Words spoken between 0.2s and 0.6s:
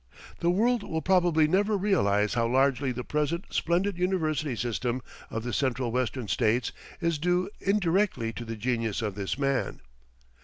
The